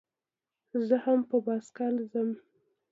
زه 0.87 0.95
هم 1.05 1.19
په 1.29 1.37
بایسکل 1.45 1.93
ځم. 2.11 2.29